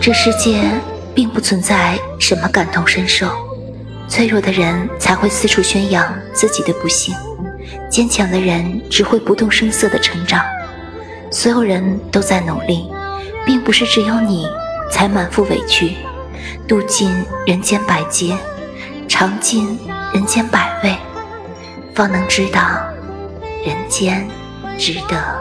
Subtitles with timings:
[0.00, 0.62] 这世界
[1.14, 3.28] 并不存在什么感同身受
[4.08, 7.14] 脆弱的人才会四处宣扬自己的不幸
[7.90, 10.42] 坚强的人只会不动声色的成长。
[11.30, 12.90] 所有人都在努力
[13.44, 14.48] 并不是只有你
[14.90, 15.92] 才满腹委屈
[16.66, 17.12] 渡尽
[17.46, 18.34] 人间百劫
[19.06, 19.78] 尝尽
[20.14, 20.96] 人间百味
[21.94, 22.62] 方能知道
[23.66, 24.26] 人间
[24.78, 25.39] 值得。